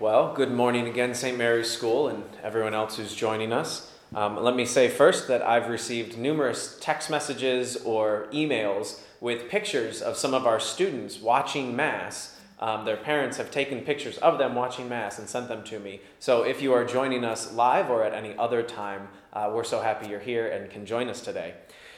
Well, 0.00 0.32
good 0.32 0.52
morning 0.52 0.86
again, 0.86 1.12
St. 1.12 1.36
Mary's 1.36 1.68
School, 1.68 2.06
and 2.06 2.22
everyone 2.40 2.72
else 2.72 2.96
who's 2.96 3.16
joining 3.16 3.52
us. 3.52 3.90
Um, 4.14 4.36
let 4.36 4.54
me 4.54 4.64
say 4.64 4.86
first 4.86 5.26
that 5.26 5.42
I've 5.42 5.68
received 5.68 6.16
numerous 6.16 6.78
text 6.80 7.10
messages 7.10 7.74
or 7.78 8.28
emails 8.32 9.00
with 9.20 9.48
pictures 9.48 10.00
of 10.00 10.16
some 10.16 10.34
of 10.34 10.46
our 10.46 10.60
students 10.60 11.20
watching 11.20 11.74
Mass. 11.74 12.38
Um, 12.60 12.84
their 12.84 12.96
parents 12.96 13.38
have 13.38 13.50
taken 13.50 13.80
pictures 13.80 14.18
of 14.18 14.38
them 14.38 14.54
watching 14.54 14.88
Mass 14.88 15.18
and 15.18 15.28
sent 15.28 15.48
them 15.48 15.64
to 15.64 15.80
me. 15.80 16.00
So 16.20 16.44
if 16.44 16.62
you 16.62 16.72
are 16.74 16.84
joining 16.84 17.24
us 17.24 17.52
live 17.52 17.90
or 17.90 18.04
at 18.04 18.14
any 18.14 18.36
other 18.38 18.62
time, 18.62 19.08
uh, 19.32 19.50
we're 19.52 19.64
so 19.64 19.80
happy 19.80 20.08
you're 20.08 20.20
here 20.20 20.46
and 20.46 20.70
can 20.70 20.86
join 20.86 21.08
us 21.08 21.20
today. 21.20 21.54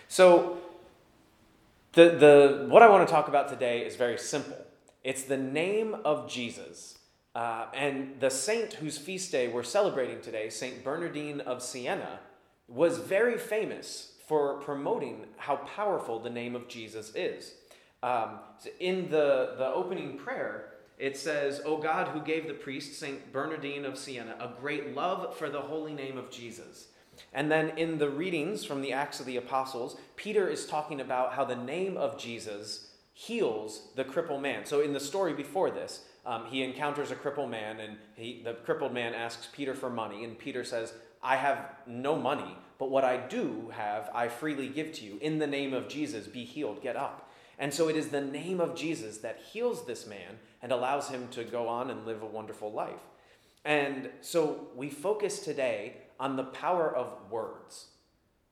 So, 0.09 0.57
the, 1.93 2.09
the, 2.09 2.67
what 2.71 2.81
I 2.81 2.89
want 2.89 3.07
to 3.07 3.13
talk 3.13 3.29
about 3.29 3.51
today 3.51 3.85
is 3.85 3.97
very 3.97 4.17
simple 4.17 4.57
it's 5.05 5.25
the 5.25 5.37
name 5.37 5.97
of 6.03 6.31
Jesus. 6.31 6.97
Uh, 7.35 7.67
and 7.75 8.19
the 8.21 8.31
saint 8.31 8.75
whose 8.75 8.99
feast 8.99 9.31
day 9.31 9.49
we're 9.49 9.63
celebrating 9.63 10.21
today, 10.21 10.51
Saint 10.51 10.83
Bernardine 10.83 11.41
of 11.41 11.63
Siena, 11.63 12.21
was 12.67 12.99
very 12.99 13.39
famous 13.39 14.15
for 14.27 14.61
promoting 14.61 15.27
how 15.37 15.57
powerful 15.57 16.19
the 16.19 16.31
name 16.31 16.55
of 16.55 16.69
Jesus 16.69 17.13
is. 17.15 17.55
Um, 18.03 18.41
in 18.79 19.11
the, 19.11 19.55
the 19.59 19.67
opening 19.67 20.17
prayer, 20.17 20.75
it 20.99 21.17
says, 21.17 21.61
O 21.65 21.79
God, 21.79 22.09
who 22.09 22.21
gave 22.21 22.47
the 22.47 22.55
priest, 22.55 22.99
Saint 22.99 23.33
Bernardine 23.33 23.85
of 23.85 23.99
Siena, 23.99 24.37
a 24.39 24.61
great 24.61 24.95
love 24.95 25.37
for 25.37 25.49
the 25.49 25.61
holy 25.61 25.95
name 25.95 26.19
of 26.19 26.31
Jesus. 26.31 26.89
And 27.33 27.51
then 27.51 27.71
in 27.77 27.99
the 27.99 28.11
readings 28.11 28.65
from 28.65 28.83
the 28.83 28.93
Acts 28.93 29.21
of 29.21 29.27
the 29.27 29.37
Apostles, 29.37 29.97
Peter 30.17 30.49
is 30.49 30.67
talking 30.67 31.01
about 31.01 31.35
how 31.35 31.45
the 31.45 31.57
name 31.57 31.97
of 31.97 32.19
Jesus 32.19 32.91
heals 33.13 33.89
the 33.97 34.05
crippled 34.05 34.43
man. 34.43 34.65
So 34.65 34.81
in 34.81 34.93
the 34.93 35.01
story 35.01 35.33
before 35.33 35.71
this, 35.71 36.05
um, 36.27 36.47
he 36.47 36.63
encounters 36.63 37.11
a 37.11 37.15
crippled 37.15 37.51
man, 37.51 37.81
and 37.81 37.97
he, 38.15 38.43
the 38.45 38.55
crippled 38.55 38.93
man 38.93 39.15
asks 39.15 39.49
Peter 39.53 39.75
for 39.75 39.91
money, 39.91 40.25
and 40.25 40.39
Peter 40.39 40.65
says, 40.65 40.93
I 41.23 41.37
have 41.37 41.75
no 41.87 42.17
money, 42.17 42.57
but 42.79 42.91
what 42.91 43.05
I 43.05 43.17
do 43.17 43.71
have, 43.75 44.11
I 44.15 44.29
freely 44.29 44.69
give 44.69 44.93
to 44.95 45.05
you. 45.05 45.19
In 45.21 45.39
the 45.39 45.47
name 45.47 45.75
of 45.75 45.89
Jesus, 45.89 46.27
be 46.27 46.45
healed, 46.45 46.83
get 46.83 46.97
up. 46.97 47.31
And 47.59 47.75
so 47.75 47.89
it 47.89 47.97
is 47.97 48.09
the 48.09 48.23
name 48.23 48.59
of 48.59 48.75
Jesus 48.75 49.19
that 49.19 49.39
heals 49.53 49.85
this 49.85 50.07
man 50.07 50.39
and 50.63 50.73
allows 50.73 51.11
him 51.11 51.29
to 51.33 51.45
go 51.45 51.69
on 51.69 51.91
and 51.91 52.07
live 52.07 52.23
a 52.23 52.27
wonderful 52.27 52.73
life. 52.73 53.03
And 53.67 54.09
so 54.23 54.69
we 54.75 54.89
focus 54.89 55.41
today 55.41 55.99
on 56.19 56.37
the 56.37 56.45
power 56.45 56.95
of 56.95 57.31
words. 57.31 57.89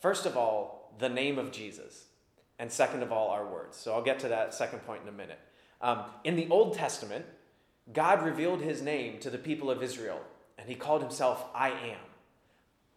First 0.01 0.27
of 0.27 0.37
all, 0.37 0.95
the 0.99 1.09
name 1.09 1.39
of 1.39 1.53
Jesus. 1.53 2.05
And 2.59 2.71
second 2.71 3.03
of 3.03 3.13
all, 3.13 3.31
our 3.31 3.47
words. 3.47 3.79
So 3.79 3.95
I'll 3.95 4.03
get 4.03 4.19
to 4.21 4.29
that 4.29 4.53
second 4.53 4.81
point 4.81 5.03
in 5.03 5.09
a 5.09 5.13
minute. 5.13 5.39
Um, 5.81 6.05
in 6.25 6.37
the 6.37 6.49
Old 6.51 6.75
Testament, 6.75 7.25
God 7.93 8.23
revealed 8.23 8.61
his 8.61 8.83
name 8.83 9.19
to 9.21 9.31
the 9.31 9.39
people 9.39 9.71
of 9.71 9.83
Israel, 9.83 10.21
and 10.59 10.69
he 10.69 10.75
called 10.75 11.03
himself 11.03 11.45
I 11.55 11.71
am. 11.71 11.99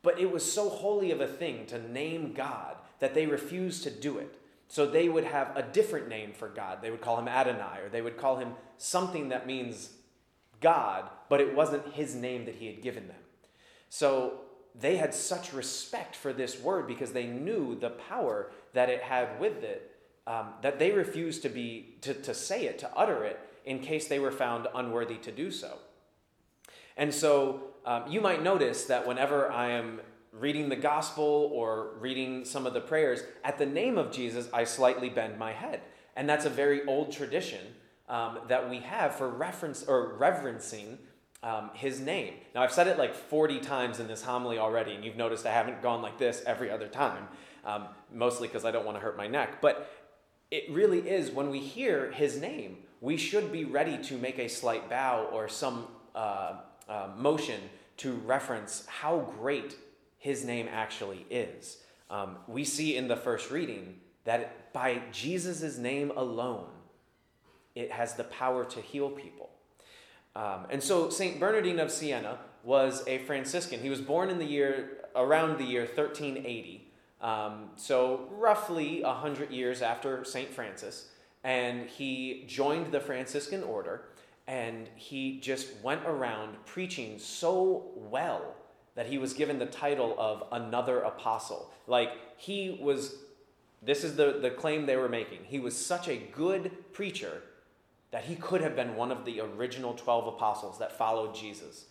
But 0.04 0.20
it 0.20 0.32
was 0.32 0.52
so 0.52 0.70
holy 0.70 1.12
of 1.12 1.22
a 1.22 1.28
thing 1.28 1.66
to 1.68 1.92
name 1.92 2.34
God 2.34 2.76
that 3.00 3.14
they 3.14 3.26
refused 3.26 3.84
to 3.84 3.92
do 3.92 4.18
it. 4.18 4.38
So 4.68 4.86
they 4.86 5.10
would 5.10 5.26
have 5.26 5.56
a 5.56 5.64
different 5.64 6.08
name 6.08 6.32
for 6.34 6.48
God. 6.48 6.82
They 6.82 6.92
would 6.92 7.02
call 7.02 7.20
him 7.20 7.28
Adonai, 7.28 7.82
or 7.84 7.90
they 7.90 8.02
would 8.02 8.18
call 8.18 8.38
him 8.38 8.54
something 8.78 9.30
that 9.30 9.46
means 9.46 9.92
God, 10.62 11.10
but 11.28 11.42
it 11.42 11.56
wasn't 11.56 11.94
his 11.94 12.16
name 12.16 12.46
that 12.46 12.56
he 12.56 12.68
had 12.68 12.82
given 12.82 13.08
them. 13.08 13.18
So 13.90 14.42
they 14.74 14.96
had 14.96 15.14
such 15.14 15.54
respect 15.54 16.16
for 16.16 16.32
this 16.32 16.60
word 16.60 16.88
because 16.88 17.12
they 17.12 17.26
knew 17.26 17.76
the 17.76 17.90
power 17.90 18.52
that 18.74 18.90
it 18.90 19.02
had 19.02 19.40
with 19.40 19.64
it 19.64 19.92
um, 20.28 20.54
that 20.62 20.80
they 20.80 20.92
refused 20.92 21.42
to 21.42 21.50
be 21.50 21.96
to, 22.02 22.14
to 22.14 22.34
say 22.34 22.66
it, 22.66 22.80
to 22.80 22.90
utter 22.96 23.24
it, 23.26 23.40
in 23.66 23.80
case 23.80 24.08
they 24.08 24.20
were 24.20 24.32
found 24.32 24.68
unworthy 24.74 25.18
to 25.18 25.32
do 25.32 25.52
so. 25.52 25.78
And 26.98 27.14
so 27.14 27.72
um, 27.86 28.04
you 28.10 28.22
might 28.22 28.44
notice 28.44 28.86
that 28.86 29.08
whenever 29.08 29.52
I 29.52 29.72
am 29.72 30.02
reading 30.32 30.70
the 30.70 30.76
gospel 30.76 31.50
or 31.54 31.96
reading 32.00 32.46
some 32.46 32.66
of 32.66 32.74
the 32.74 32.82
prayers, 32.82 33.24
at 33.44 33.58
the 33.58 33.66
name 33.66 33.98
of 33.98 34.12
Jesus, 34.12 34.48
I 34.54 34.64
slightly 34.64 35.10
bend 35.10 35.38
my 35.38 35.52
head. 35.52 35.82
And 36.16 36.28
that's 36.28 36.46
a 36.46 36.50
very 36.50 36.86
old 36.86 37.12
tradition 37.12 37.62
um, 38.10 38.40
that 38.48 38.70
we 38.70 38.80
have 38.80 39.16
for 39.16 39.30
reference 39.30 39.84
or 39.84 40.14
reverencing 40.18 40.98
um, 41.44 41.72
his 41.74 42.00
name. 42.00 42.36
Now, 42.54 42.62
I've 42.62 42.72
said 42.72 42.88
it 42.88 42.98
like 42.98 43.16
40 43.16 43.60
times 43.60 44.00
in 44.00 44.08
this 44.08 44.22
homily 44.22 44.60
already, 44.60 44.94
and 44.94 45.04
you've 45.04 45.16
noticed 45.16 45.46
I 45.46 45.52
haven't 45.52 45.82
gone 45.82 46.02
like 46.02 46.18
this 46.18 46.44
every 46.46 46.70
other 46.70 46.88
time, 46.88 47.28
um, 47.66 47.88
mostly 48.14 48.48
because 48.48 48.64
I 48.64 48.72
don't 48.72 48.86
want 48.86 48.98
to 48.98 49.02
hurt 49.02 49.18
my 49.18 49.28
neck. 49.28 49.62
But 49.62 49.90
it 50.52 50.70
really 50.70 51.00
is 51.00 51.32
when 51.32 51.50
we 51.50 51.60
hear 51.60 52.12
his 52.12 52.40
name, 52.40 52.78
we 53.02 53.18
should 53.18 53.52
be 53.52 53.66
ready 53.66 53.98
to 53.98 54.18
make 54.18 54.38
a 54.38 54.48
slight 54.48 54.88
bow 54.90 55.28
or 55.34 55.50
some 55.50 55.88
uh, 56.16 56.54
uh, 56.88 57.08
motion 57.18 57.60
to 57.98 58.14
reference 58.14 58.86
how 58.86 59.34
great 59.40 59.76
his 60.20 60.46
name 60.46 60.70
actually 60.72 61.26
is. 61.30 61.78
Um, 62.12 62.38
we 62.48 62.64
see 62.64 62.96
in 62.96 63.08
the 63.08 63.16
first 63.16 63.50
reading 63.50 63.96
that 64.24 64.72
by 64.72 65.02
Jesus' 65.12 65.78
name 65.78 66.12
alone, 66.16 66.68
it 67.74 67.92
has 67.92 68.14
the 68.14 68.24
power 68.26 68.64
to 68.66 68.80
heal 68.82 69.10
people. 69.10 69.50
Um, 70.36 70.68
and 70.70 70.82
so 70.82 71.10
St. 71.10 71.40
Bernardine 71.40 71.80
of 71.80 71.92
Siena 71.92 72.38
was 72.64 73.04
a 73.08 73.18
Franciscan. 73.20 73.80
He 73.80 73.90
was 73.90 74.00
born 74.00 74.30
in 74.30 74.38
the 74.38 74.46
year, 74.46 75.06
around 75.16 75.58
the 75.58 75.64
year 75.64 75.82
1380. 75.82 76.88
Um, 77.20 77.70
so 77.76 78.28
roughly 78.32 79.02
100 79.04 79.52
years 79.52 79.82
after 79.82 80.24
St. 80.24 80.50
Francis 80.54 81.11
and 81.44 81.88
he 81.88 82.44
joined 82.48 82.92
the 82.92 83.00
Franciscan 83.00 83.64
order 83.64 84.04
and 84.48 84.90
he 84.96 85.40
just 85.40 85.70
went 85.82 86.02
around 86.06 86.56
preaching 86.66 87.18
so 87.20 87.92
well 87.96 88.56
that 88.96 89.08
he 89.08 89.18
was 89.18 89.34
given 89.34 89.60
the 89.60 89.66
title 89.66 90.16
of 90.18 90.44
another 90.52 91.00
apostle. 91.00 91.72
Like 91.88 92.12
he 92.38 92.78
was, 92.82 93.16
this 93.82 94.04
is 94.04 94.16
the, 94.16 94.40
the 94.42 94.50
claim 94.50 94.86
they 94.86 94.98
were 94.98 95.10
making. 95.10 95.40
He 95.44 95.60
was 95.60 95.78
such 95.78 96.08
a 96.08 96.18
good 96.18 96.72
preacher 96.92 97.42
that 98.12 98.26
he 98.26 98.36
could 98.36 98.62
have 98.62 98.76
been 98.76 98.96
one 98.96 99.12
of 99.12 99.24
the 99.24 99.40
original 99.40 99.94
12 99.94 100.28
apostles 100.28 100.80
that 100.80 100.98
followed 100.98 101.34
Jesus. 101.34 101.86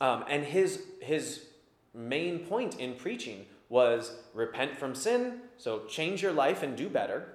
Um, 0.00 0.24
and 0.28 0.44
his, 0.44 0.84
his 1.00 1.44
main 1.92 2.40
point 2.40 2.80
in 2.80 2.94
preaching 2.94 3.44
was 3.68 4.12
repent 4.32 4.78
from 4.78 4.94
sin, 4.94 5.40
so 5.58 5.84
change 5.84 6.22
your 6.22 6.32
life 6.32 6.62
and 6.62 6.76
do 6.76 6.88
better 6.88 7.28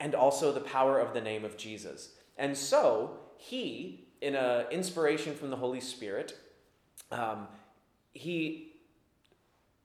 and 0.00 0.14
also 0.14 0.50
the 0.50 0.60
power 0.60 0.98
of 0.98 1.12
the 1.12 1.20
name 1.20 1.44
of 1.44 1.56
Jesus. 1.56 2.14
And 2.38 2.56
so 2.56 3.18
he, 3.36 4.08
in 4.20 4.34
an 4.34 4.66
inspiration 4.70 5.34
from 5.34 5.50
the 5.50 5.56
Holy 5.56 5.80
Spirit, 5.80 6.36
um, 7.12 7.46
he 8.12 8.72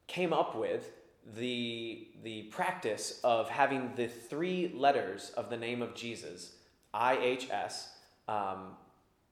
came 0.07 0.31
up 0.31 0.55
with 0.55 0.91
the, 1.35 2.07
the 2.23 2.43
practice 2.43 3.19
of 3.23 3.49
having 3.49 3.93
the 3.95 4.07
three 4.07 4.71
letters 4.73 5.31
of 5.35 5.49
the 5.49 5.57
name 5.57 5.81
of 5.81 5.95
Jesus, 5.95 6.53
IHS, 6.93 7.87
um, 8.27 8.77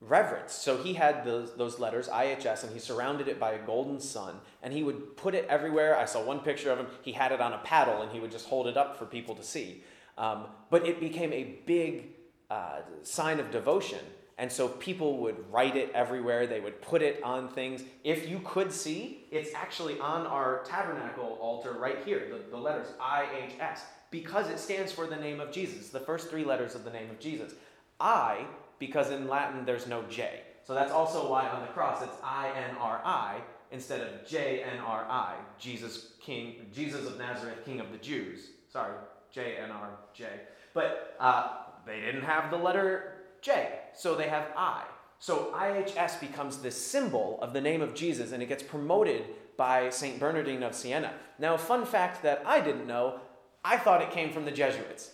reverenced. 0.01 0.63
So 0.63 0.77
he 0.77 0.93
had 0.93 1.23
those, 1.23 1.55
those 1.55 1.79
letters, 1.79 2.09
IHS, 2.09 2.63
and 2.63 2.73
he 2.73 2.79
surrounded 2.79 3.27
it 3.27 3.39
by 3.39 3.53
a 3.53 3.65
golden 3.65 3.99
sun, 3.99 4.35
and 4.61 4.73
he 4.73 4.83
would 4.83 5.15
put 5.15 5.33
it 5.33 5.45
everywhere. 5.47 5.97
I 5.97 6.05
saw 6.05 6.23
one 6.23 6.39
picture 6.39 6.71
of 6.71 6.79
him, 6.79 6.87
he 7.03 7.13
had 7.13 7.31
it 7.31 7.39
on 7.39 7.53
a 7.53 7.59
paddle, 7.59 8.01
and 8.01 8.11
he 8.11 8.19
would 8.19 8.31
just 8.31 8.47
hold 8.47 8.67
it 8.67 8.75
up 8.75 8.97
for 8.97 9.05
people 9.05 9.35
to 9.35 9.43
see. 9.43 9.83
Um, 10.17 10.45
but 10.69 10.87
it 10.87 10.99
became 10.99 11.33
a 11.33 11.59
big 11.65 12.09
uh, 12.49 12.81
sign 13.01 13.39
of 13.39 13.51
devotion. 13.51 13.99
And 14.37 14.51
so 14.51 14.67
people 14.67 15.17
would 15.19 15.35
write 15.51 15.75
it 15.75 15.91
everywhere. 15.93 16.47
They 16.47 16.59
would 16.59 16.81
put 16.81 17.01
it 17.01 17.21
on 17.23 17.49
things. 17.49 17.83
If 18.03 18.27
you 18.27 18.41
could 18.43 18.71
see, 18.71 19.25
it's 19.31 19.53
actually 19.53 19.99
on 19.99 20.25
our 20.25 20.63
tabernacle 20.63 21.37
altar 21.39 21.73
right 21.73 21.99
here, 22.03 22.27
the, 22.29 22.49
the 22.49 22.57
letters 22.57 22.87
IHS, 22.99 23.79
because 24.09 24.49
it 24.49 24.59
stands 24.59 24.91
for 24.91 25.05
the 25.05 25.15
name 25.15 25.39
of 25.39 25.51
Jesus, 25.51 25.89
the 25.89 25.99
first 25.99 26.29
three 26.29 26.43
letters 26.43 26.73
of 26.73 26.83
the 26.83 26.89
name 26.89 27.09
of 27.11 27.19
Jesus. 27.19 27.53
I, 27.99 28.45
because 28.79 29.11
in 29.11 29.27
Latin 29.27 29.65
there's 29.65 29.87
no 29.87 30.03
J. 30.03 30.41
So 30.65 30.73
that's 30.73 30.91
also 30.91 31.29
why 31.29 31.47
on 31.47 31.61
the 31.61 31.67
cross 31.67 32.01
it's 32.01 32.17
I 32.23 32.49
N 32.55 32.75
R 32.79 33.01
I 33.03 33.41
instead 33.71 34.01
of 34.01 34.27
J 34.27 34.63
N 34.63 34.79
R 34.79 35.05
I, 35.09 35.35
Jesus 35.59 36.13
King, 36.21 36.67
Jesus 36.73 37.05
of 37.05 37.17
Nazareth, 37.17 37.65
King 37.65 37.79
of 37.79 37.91
the 37.91 37.97
Jews. 37.97 38.49
Sorry, 38.71 38.93
J 39.33 39.57
N 39.61 39.71
R 39.71 39.89
J. 40.13 40.27
But 40.73 41.17
uh, 41.19 41.49
they 41.85 41.99
didn't 41.99 42.23
have 42.23 42.49
the 42.49 42.57
letter 42.57 43.15
J, 43.41 43.79
so 43.93 44.15
they 44.15 44.29
have 44.29 44.47
I. 44.55 44.83
So 45.19 45.53
IHS 45.55 46.19
becomes 46.19 46.57
this 46.57 46.75
symbol 46.75 47.39
of 47.41 47.53
the 47.53 47.61
name 47.61 47.81
of 47.81 47.93
Jesus, 47.93 48.31
and 48.31 48.41
it 48.41 48.47
gets 48.47 48.63
promoted 48.63 49.25
by 49.57 49.89
St. 49.89 50.19
Bernardine 50.19 50.63
of 50.63 50.75
Siena. 50.75 51.13
Now, 51.39 51.53
a 51.55 51.57
fun 51.57 51.85
fact 51.85 52.23
that 52.23 52.43
I 52.45 52.59
didn't 52.61 52.87
know 52.87 53.19
I 53.65 53.77
thought 53.77 54.01
it 54.01 54.11
came 54.11 54.31
from 54.31 54.43
the 54.43 54.51
Jesuits 54.51 55.11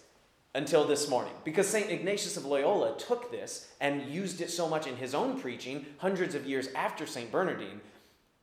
until 0.56 0.84
this 0.84 1.08
morning 1.08 1.34
because 1.44 1.68
St. 1.68 1.92
Ignatius 1.92 2.36
of 2.36 2.46
Loyola 2.46 2.98
took 2.98 3.32
this 3.32 3.68
and 3.80 4.10
used 4.10 4.42
it 4.42 4.50
so 4.50 4.68
much 4.68 4.88
in 4.88 4.96
his 4.96 5.14
own 5.14 5.40
preaching 5.40 5.86
hundreds 6.00 6.34
of 6.34 6.48
years 6.48 6.70
after 6.74 7.06
St. 7.06 7.32
Bernardine 7.32 7.80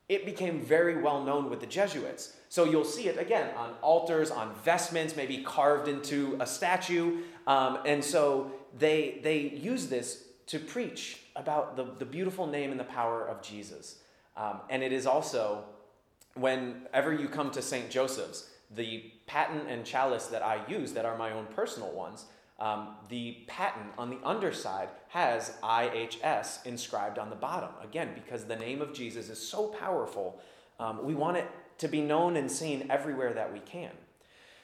it 0.09 0.25
became 0.25 0.61
very 0.61 1.01
well 1.03 1.23
known 1.23 1.51
with 1.51 1.61
the 1.61 1.67
Jesuits. 1.67 2.35
So 2.49 2.65
you'll 2.65 2.85
see 2.85 3.09
it 3.09 3.19
again 3.19 3.55
on 3.57 3.75
altars, 3.83 4.31
on 4.31 4.55
vestments, 4.65 5.17
maybe 5.17 5.39
carved 5.39 5.89
into 5.89 6.37
a 6.41 6.47
statue. 6.47 7.23
Um, 7.47 7.79
and 7.85 8.05
so 8.05 8.53
they, 8.79 9.21
they 9.23 9.39
use 9.39 9.89
this 9.89 10.23
to 10.47 10.61
preach 10.61 11.23
about 11.35 11.77
the, 11.77 11.85
the 11.99 12.05
beautiful 12.05 12.47
name 12.47 12.71
and 12.71 12.79
the 12.79 12.85
power 12.85 13.27
of 13.27 13.43
Jesus. 13.43 13.99
Um, 14.37 14.61
and 14.71 14.83
it 14.83 14.93
is 14.93 15.07
also, 15.07 15.65
whenever 16.35 17.13
you 17.13 17.29
come 17.29 17.51
to 17.51 17.63
St. 17.63 17.91
Joseph's, 17.91 18.51
the 18.75 19.13
paten 19.27 19.67
and 19.69 19.85
chalice 19.85 20.27
that 20.27 20.43
I 20.43 20.61
use, 20.69 20.93
that 20.93 21.05
are 21.05 21.19
my 21.19 21.33
own 21.33 21.47
personal 21.47 21.91
ones, 21.93 22.27
um, 22.59 22.97
the 23.09 23.39
paten 23.47 23.83
on 23.99 24.11
the 24.11 24.19
underside 24.25 24.89
has 25.09 25.53
IHS 25.63 26.65
inscribed 26.65 27.19
on 27.19 27.29
the 27.29 27.37
bottom. 27.37 27.71
Again, 27.83 28.11
because 28.15 28.45
the 28.45 28.57
name 28.57 28.81
of 28.81 28.95
Jesus 28.95 29.29
is 29.29 29.47
so 29.47 29.69
powerful, 29.69 30.41
um, 30.81 31.05
we 31.05 31.15
want 31.15 31.37
it 31.37 31.47
to 31.79 31.89
be 31.89 32.01
known 32.01 32.37
and 32.37 32.51
seen 32.51 32.87
everywhere 32.89 33.35
that 33.35 33.53
we 33.53 33.61
can. 33.61 33.91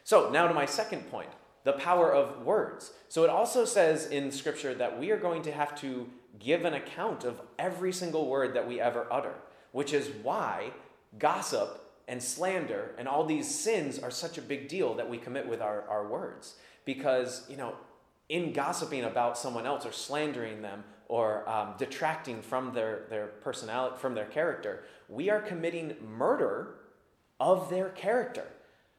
So, 0.05 0.31
now 0.31 0.49
to 0.49 0.55
my 0.55 0.67
second 0.67 1.11
point 1.11 1.29
the 1.65 1.73
power 1.75 2.13
of 2.13 2.45
words. 2.45 2.93
So, 3.09 3.25
it 3.25 3.31
also 3.31 3.65
says 3.65 4.07
in 4.07 4.33
Scripture 4.33 4.75
that 4.75 4.99
we 4.99 5.11
are 5.11 5.19
going 5.19 5.43
to 5.43 5.53
have 5.53 5.79
to 5.81 6.09
give 6.39 6.65
an 6.65 6.75
account 6.75 7.25
of 7.25 7.41
every 7.59 7.93
single 7.93 8.27
word 8.27 8.55
that 8.55 8.67
we 8.67 8.81
ever 8.81 9.07
utter, 9.11 9.35
which 9.73 9.93
is 9.93 10.11
why 10.23 10.71
gossip 11.19 11.79
and 12.09 12.23
slander 12.23 12.93
and 12.99 13.07
all 13.07 13.25
these 13.25 13.49
sins 13.49 13.99
are 13.99 14.11
such 14.11 14.39
a 14.39 14.43
big 14.43 14.67
deal 14.67 14.95
that 14.95 15.09
we 15.09 15.19
commit 15.19 15.47
with 15.47 15.61
our, 15.61 15.89
our 15.89 16.07
words. 16.07 16.57
Because, 16.85 17.47
you 17.49 17.57
know, 17.57 17.75
in 18.29 18.53
gossiping 18.53 19.05
about 19.05 19.37
someone 19.37 19.67
else 19.67 19.85
or 19.85 19.93
slandering 19.93 20.63
them 20.63 20.85
or 21.09 21.49
um, 21.49 21.75
detracting 21.79 22.41
from 22.41 22.73
their, 22.73 23.05
their 23.11 23.27
personality, 23.27 23.97
from 23.99 24.15
their 24.15 24.27
character, 24.27 24.85
we 25.09 25.31
are 25.31 25.41
committing 25.41 25.95
murder 26.03 26.77
of 27.39 27.69
their 27.69 27.91
character. 27.91 28.47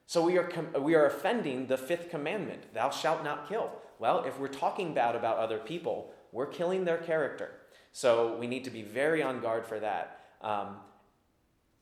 So 0.05 0.23
we 0.23 0.37
are, 0.37 0.43
com- 0.43 0.83
we 0.83 0.95
are 0.95 1.05
offending 1.05 1.67
the 1.67 1.77
fifth 1.77 2.09
commandment 2.09 2.73
thou 2.73 2.89
shalt 2.89 3.23
not 3.23 3.47
kill. 3.47 3.71
Well, 3.99 4.23
if 4.25 4.37
we're 4.37 4.49
talking 4.49 4.93
bad 4.93 5.15
about 5.15 5.37
other 5.37 5.57
people, 5.57 6.13
we're 6.31 6.47
killing 6.47 6.85
their 6.85 6.97
character. 6.97 7.51
So 7.91 8.35
we 8.37 8.47
need 8.47 8.63
to 8.65 8.69
be 8.69 8.81
very 8.81 9.23
on 9.23 9.39
guard 9.39 9.65
for 9.65 9.79
that. 9.79 10.19
Um, 10.41 10.77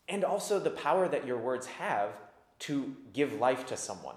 and 0.07 0.23
also 0.23 0.59
the 0.59 0.69
power 0.69 1.07
that 1.07 1.25
your 1.25 1.37
words 1.37 1.65
have 1.65 2.09
to 2.59 2.95
give 3.11 3.33
life 3.33 3.65
to 3.67 3.77
someone. 3.77 4.15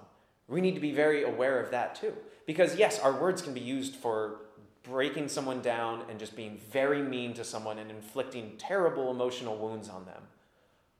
We 0.49 0.61
need 0.61 0.75
to 0.75 0.81
be 0.81 0.93
very 0.93 1.23
aware 1.23 1.61
of 1.61 1.71
that 1.71 1.95
too. 1.95 2.15
Because, 2.47 2.77
yes, 2.77 2.99
our 3.01 3.13
words 3.13 3.41
can 3.41 3.55
be 3.55 3.61
used 3.61 3.97
for 3.97 4.41
breaking 4.83 5.29
someone 5.29 5.63
down 5.63 6.03
and 6.11 6.19
just 6.19 6.37
being 6.37 6.61
very 6.71 7.03
mean 7.03 7.33
to 7.35 7.45
someone 7.45 7.79
and 7.79 7.91
inflicting 7.91 8.53
terrible 8.59 9.11
emotional 9.11 9.57
wounds 9.57 9.89
on 9.89 10.05
them. 10.05 10.23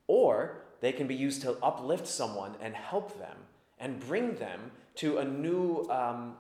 Or 0.07 0.63
they 0.81 0.93
can 0.93 1.07
be 1.07 1.15
used 1.15 1.43
to 1.43 1.57
uplift 1.63 2.07
someone 2.07 2.55
and 2.61 2.75
help 2.75 3.19
them 3.19 3.37
and 3.79 4.01
bring 4.01 4.35
them 4.37 4.71
to 4.97 5.19
a 5.19 5.25
new 5.25 5.87
um, 5.91 6.37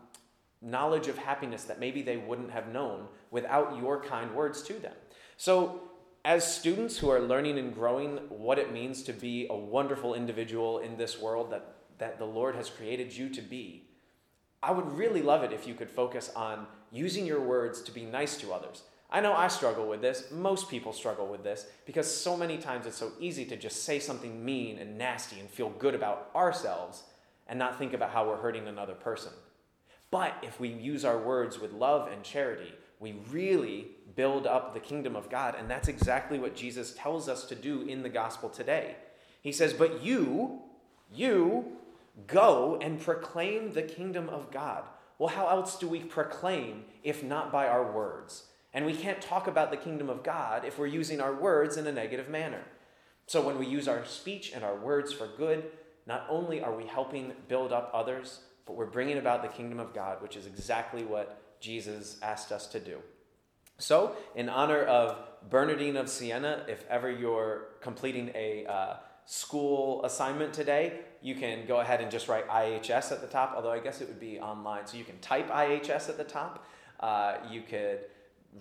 knowledge 0.63 1.09
of 1.09 1.19
happiness 1.19 1.65
that 1.65 1.79
maybe 1.79 2.03
they 2.03 2.17
wouldn't 2.17 2.51
have 2.51 2.69
known 2.69 3.07
without 3.31 3.77
your 3.79 4.03
kind 4.03 4.35
words 4.35 4.63
to 4.63 4.75
them. 4.75 4.95
So, 5.37 5.83
as 6.25 6.57
students 6.57 6.97
who 6.97 7.11
are 7.11 7.21
learning 7.21 7.59
and 7.59 7.75
growing 7.75 8.17
what 8.31 8.59
it 8.59 8.73
means 8.73 9.03
to 9.03 9.13
be 9.13 9.47
a 9.51 9.57
wonderful 9.57 10.15
individual 10.15 10.79
in 10.79 10.97
this 10.97 11.21
world 11.21 11.51
that, 11.51 11.75
that 11.99 12.19
the 12.19 12.25
Lord 12.25 12.57
has 12.57 12.71
created 12.71 13.17
you 13.17 13.29
to 13.31 13.41
be, 13.43 13.85
I 14.63 14.73
would 14.73 14.91
really 14.93 15.23
love 15.23 15.43
it 15.43 15.53
if 15.53 15.67
you 15.67 15.75
could 15.75 15.91
focus 15.91 16.31
on 16.35 16.67
using 16.91 17.27
your 17.27 17.41
words 17.41 17.83
to 17.83 17.93
be 17.93 18.05
nice 18.05 18.37
to 18.39 18.53
others. 18.53 18.83
I 19.11 19.21
know 19.21 19.35
I 19.35 19.49
struggle 19.49 19.89
with 19.89 20.01
this. 20.01 20.31
Most 20.33 20.69
people 20.69 20.93
struggle 20.93 21.27
with 21.27 21.45
this 21.45 21.67
because 21.87 22.13
so 22.13 22.37
many 22.37 22.59
times 22.59 22.87
it's 22.87 22.97
so 22.97 23.13
easy 23.21 23.45
to 23.47 23.57
just 23.57 23.85
say 23.85 23.99
something 23.99 24.45
mean 24.45 24.79
and 24.79 24.99
nasty 24.99 25.39
and 25.39 25.49
feel 25.49 25.71
good 25.71 25.95
about 25.95 26.31
ourselves 26.35 27.05
and 27.47 27.59
not 27.59 27.79
think 27.79 27.93
about 27.93 28.11
how 28.11 28.27
we're 28.27 28.39
hurting 28.39 28.67
another 28.67 28.95
person. 28.95 29.33
But 30.11 30.35
if 30.43 30.59
we 30.59 30.69
use 30.69 31.05
our 31.05 31.19
words 31.19 31.59
with 31.59 31.73
love 31.73 32.11
and 32.11 32.23
charity, 32.23 32.73
we 33.01 33.17
really 33.31 33.89
build 34.17 34.47
up 34.47 34.73
the 34.73 34.81
kingdom 34.81 35.15
of 35.15 35.29
God. 35.29 35.55
And 35.59 35.71
that's 35.71 35.89
exactly 35.89 36.39
what 36.39 36.57
Jesus 36.57 36.95
tells 36.95 37.29
us 37.29 37.45
to 37.47 37.55
do 37.55 37.83
in 37.83 38.03
the 38.03 38.09
gospel 38.09 38.49
today. 38.49 38.97
He 39.43 39.53
says, 39.53 39.73
But 39.73 40.03
you, 40.03 40.63
you, 41.13 41.77
go 42.27 42.79
and 42.81 43.01
proclaim 43.01 43.73
the 43.73 43.83
kingdom 43.83 44.29
of 44.29 44.51
God. 44.51 44.85
Well, 45.19 45.35
how 45.35 45.49
else 45.49 45.79
do 45.79 45.89
we 45.89 46.01
proclaim 46.01 46.85
if 47.03 47.23
not 47.23 47.53
by 47.53 47.69
our 47.69 47.93
words? 47.93 48.45
And 48.73 48.85
we 48.85 48.95
can't 48.95 49.21
talk 49.21 49.47
about 49.47 49.71
the 49.71 49.77
kingdom 49.77 50.11
of 50.11 50.25
God 50.25 50.65
if 50.65 50.79
we're 50.79 50.87
using 50.87 51.21
our 51.21 51.33
words 51.33 51.77
in 51.77 51.87
a 51.87 51.93
negative 51.93 52.29
manner. 52.29 52.63
So 53.27 53.41
when 53.41 53.59
we 53.59 53.67
use 53.67 53.89
our 53.89 54.05
speech 54.05 54.53
and 54.53 54.65
our 54.65 54.77
words 54.77 55.13
for 55.13 55.29
good, 55.29 55.71
not 56.07 56.27
only 56.29 56.61
are 56.61 56.75
we 56.77 56.87
helping 56.87 57.33
build 57.49 57.73
up 57.73 57.91
others, 57.95 58.41
but 58.67 58.77
we're 58.77 58.87
bringing 58.87 59.19
about 59.19 59.43
the 59.43 59.49
kingdom 59.49 59.79
of 59.79 59.95
God, 59.95 60.21
which 60.21 60.37
is 60.37 60.47
exactly 60.47 61.05
what 61.05 61.61
Jesus 61.61 62.19
asked 62.23 62.53
us 62.53 62.67
to 62.69 62.81
do. 62.81 62.99
So, 63.79 64.17
in 64.35 64.49
honor 64.49 64.83
of 64.83 65.19
Bernardine 65.49 65.97
of 65.97 66.09
Siena, 66.09 66.65
if 66.69 66.85
ever 66.89 67.11
you're 67.11 67.69
completing 67.81 68.31
a 68.35 68.67
uh, 68.67 68.97
school 69.27 70.05
assignment 70.05 70.53
today, 70.53 71.01
you 71.23 71.35
can 71.35 71.67
go 71.67 71.81
ahead 71.81 72.01
and 72.01 72.11
just 72.11 72.29
write 72.29 72.49
IHS 72.49 73.11
at 73.13 73.21
the 73.21 73.27
top, 73.27 73.55
although 73.57 73.73
I 73.73 73.79
guess 73.79 74.01
it 74.01 74.09
would 74.09 74.21
be 74.21 74.39
online. 74.39 74.87
So 74.87 74.97
you 74.97 75.05
can 75.05 75.19
type 75.19 75.49
IHS 75.49 76.09
at 76.09 76.17
the 76.19 76.25
top. 76.25 76.67
Uh, 77.01 77.37
you 77.51 77.63
could 77.63 78.01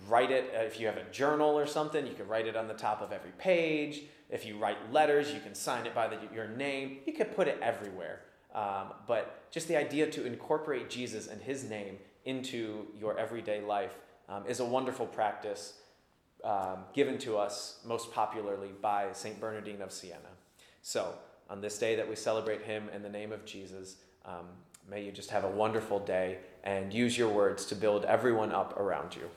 write 0.08 0.30
it, 0.30 0.52
uh, 0.56 0.62
if 0.62 0.80
you 0.80 0.86
have 0.86 0.96
a 0.96 1.04
journal 1.10 1.58
or 1.58 1.66
something, 1.66 2.06
you 2.06 2.14
could 2.14 2.28
write 2.28 2.46
it 2.46 2.56
on 2.56 2.66
the 2.68 2.74
top 2.74 3.02
of 3.02 3.12
every 3.12 3.32
page. 3.38 4.02
If 4.30 4.44
you 4.46 4.58
write 4.58 4.92
letters, 4.92 5.32
you 5.32 5.40
can 5.40 5.54
sign 5.54 5.86
it 5.86 5.94
by 5.94 6.08
the, 6.08 6.16
your 6.34 6.48
name. 6.48 6.98
You 7.06 7.12
could 7.12 7.36
put 7.36 7.48
it 7.48 7.58
everywhere. 7.62 8.20
Um, 8.54 8.92
but 9.06 9.50
just 9.50 9.68
the 9.68 9.76
idea 9.76 10.10
to 10.10 10.24
incorporate 10.24 10.88
Jesus 10.88 11.26
and 11.26 11.42
his 11.42 11.64
name 11.64 11.98
into 12.24 12.86
your 12.98 13.18
everyday 13.18 13.60
life 13.60 13.94
um, 14.28 14.44
is 14.46 14.60
a 14.60 14.64
wonderful 14.64 15.06
practice 15.06 15.74
um, 16.44 16.78
given 16.92 17.18
to 17.18 17.36
us 17.36 17.80
most 17.84 18.12
popularly 18.12 18.70
by 18.80 19.12
St. 19.12 19.40
Bernardine 19.40 19.82
of 19.82 19.92
Siena. 19.92 20.18
So, 20.86 21.14
on 21.48 21.62
this 21.62 21.78
day 21.78 21.96
that 21.96 22.06
we 22.06 22.14
celebrate 22.14 22.60
him 22.60 22.90
in 22.94 23.02
the 23.02 23.08
name 23.08 23.32
of 23.32 23.46
Jesus, 23.46 23.96
um, 24.26 24.44
may 24.88 25.02
you 25.02 25.12
just 25.12 25.30
have 25.30 25.44
a 25.44 25.48
wonderful 25.48 25.98
day 25.98 26.36
and 26.62 26.92
use 26.92 27.16
your 27.16 27.30
words 27.30 27.64
to 27.66 27.74
build 27.74 28.04
everyone 28.04 28.52
up 28.52 28.78
around 28.78 29.16
you. 29.16 29.30